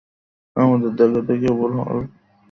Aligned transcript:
আমাদের 0.55 0.91
দেখা 0.99 1.21
তো 1.27 1.33
কেবল 1.41 1.71
হল। 1.79 1.97